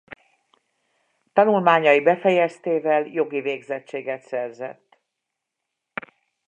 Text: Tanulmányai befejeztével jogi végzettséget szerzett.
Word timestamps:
Tanulmányai 1.33 2.01
befejeztével 2.01 3.05
jogi 3.05 3.41
végzettséget 3.41 4.21
szerzett. 4.21 4.99